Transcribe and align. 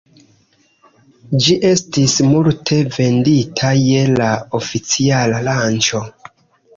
Ĝi 1.47 1.57
estis 1.71 2.15
multe 2.29 2.77
vendita 2.95 3.73
je 3.81 3.99
la 4.21 4.31
oficiala 4.61 5.43
lanĉo. 5.49 6.03